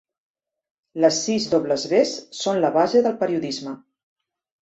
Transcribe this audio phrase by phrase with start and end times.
[1.03, 3.75] Les sis dobles ves són la base del periodisme.